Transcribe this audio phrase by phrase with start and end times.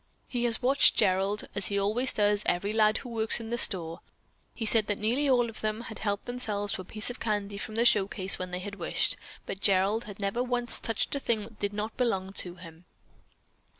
[0.27, 3.99] He has watched Gerald, as he always does every lad who works in the store.
[4.55, 7.59] He said that nearly all of them had helped themselves to a piece of candy
[7.59, 11.19] from the showcase when they had wished, but that Gerald had never once touched a
[11.19, 12.85] thing that did not belong to him.